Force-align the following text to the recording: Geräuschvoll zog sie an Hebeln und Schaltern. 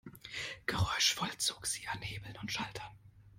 Geräuschvoll 0.65 1.29
zog 1.37 1.67
sie 1.67 1.87
an 1.89 2.01
Hebeln 2.01 2.35
und 2.41 2.51
Schaltern. 2.51 2.91